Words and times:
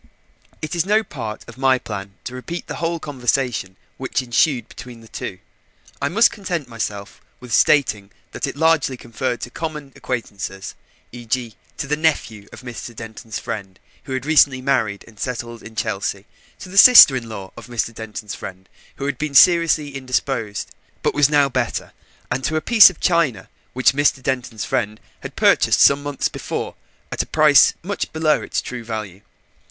It 0.63 0.73
is 0.75 0.83
no 0.83 1.03
part 1.03 1.45
of 1.47 1.59
my 1.59 1.77
plan 1.77 2.15
to 2.23 2.33
repeat 2.33 2.65
the 2.65 2.77
whole 2.77 2.99
conversation 2.99 3.77
which 3.97 4.23
ensued 4.23 4.67
between 4.67 5.01
the 5.01 5.07
two. 5.07 5.37
I 6.01 6.09
must 6.09 6.31
content 6.31 6.67
myself 6.67 7.21
with 7.39 7.53
stating 7.53 8.09
that 8.31 8.47
it 8.47 8.55
largely 8.55 8.97
referred 9.03 9.41
to 9.41 9.51
common 9.51 9.93
acquaintances, 9.95 10.73
e.g., 11.11 11.55
to 11.77 11.85
the 11.85 11.95
nephew 11.95 12.47
of 12.51 12.61
Mr. 12.63 12.95
Denton's 12.95 13.37
friend 13.37 13.79
who 14.05 14.13
had 14.13 14.25
recently 14.25 14.59
married 14.59 15.05
and 15.07 15.19
settled 15.19 15.61
in 15.61 15.75
Chelsea, 15.75 16.25
to 16.57 16.67
the 16.69 16.79
sister 16.79 17.15
in 17.15 17.29
law 17.29 17.51
of 17.55 17.67
Mr. 17.67 17.93
Denton's 17.93 18.33
friend 18.33 18.67
who 18.95 19.05
had 19.05 19.19
been 19.19 19.35
seriously 19.35 19.95
indisposed, 19.95 20.71
but 21.03 21.13
was 21.13 21.29
now 21.29 21.47
better, 21.47 21.93
and 22.31 22.43
to 22.45 22.55
a 22.55 22.59
piece 22.59 22.89
of 22.89 22.99
china 22.99 23.49
which 23.73 23.93
Mr. 23.93 24.23
Denton's 24.23 24.65
friend 24.65 24.99
had 25.19 25.35
purchased 25.35 25.79
some 25.81 26.01
months 26.01 26.27
before 26.27 26.73
at 27.11 27.21
a 27.21 27.27
price 27.27 27.75
much 27.83 28.11
below 28.11 28.41
its 28.41 28.63
true 28.63 28.83
value. 28.83 29.21